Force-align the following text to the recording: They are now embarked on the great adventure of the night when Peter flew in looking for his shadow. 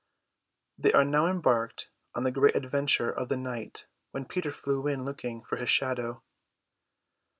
They 0.79 0.93
are 0.93 1.05
now 1.05 1.27
embarked 1.27 1.91
on 2.15 2.23
the 2.23 2.31
great 2.31 2.55
adventure 2.55 3.11
of 3.11 3.29
the 3.29 3.37
night 3.37 3.85
when 4.09 4.25
Peter 4.25 4.49
flew 4.51 4.87
in 4.87 5.05
looking 5.05 5.43
for 5.43 5.57
his 5.57 5.69
shadow. 5.69 6.23